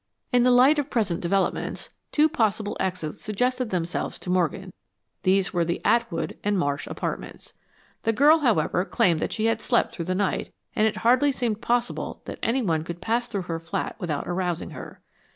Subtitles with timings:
[0.31, 4.73] In the light of present developments, two possible exits suggested themselves to Morgan.
[5.21, 7.53] These were the Atwood and Marsh apartments.
[8.01, 11.61] The girl, however, claimed that she had slept through the night, and it hardly seemed
[11.61, 15.01] possible that anyone could pass through her flat without arousing her.